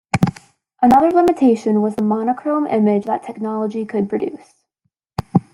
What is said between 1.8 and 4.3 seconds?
was the monochrome image that the technology could